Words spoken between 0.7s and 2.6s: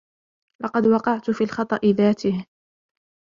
وقعت في الخطأ ذاته.